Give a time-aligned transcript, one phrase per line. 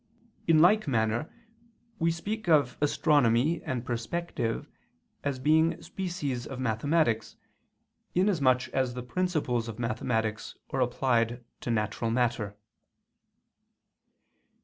[0.47, 1.31] In like manner
[1.99, 4.67] we speak of astronomy and perspective
[5.23, 7.35] as being species of mathematics,
[8.15, 12.57] inasmuch as the principles of mathematics are applied to natural matter.